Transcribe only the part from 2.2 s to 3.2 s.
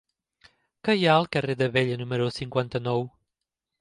cinquanta-nou?